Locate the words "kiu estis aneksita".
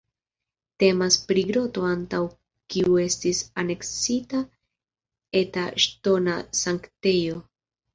2.75-4.45